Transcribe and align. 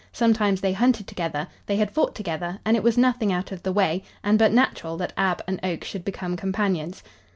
Sometimes 0.13 0.61
they 0.61 0.73
hunted 0.73 1.05
together; 1.05 1.47
they 1.67 1.75
had 1.75 1.91
fought 1.91 2.15
together, 2.15 2.59
and 2.65 2.75
it 2.75 2.81
was 2.81 2.97
nothing 2.97 3.31
out 3.31 3.51
of 3.51 3.61
the 3.61 3.71
way, 3.71 4.01
and 4.23 4.39
but 4.39 4.51
natural, 4.51 4.97
that 4.97 5.13
Ab 5.15 5.43
and 5.47 5.59
Oak 5.61 5.83
should 5.83 6.03
become 6.03 6.35
companions. 6.35 7.03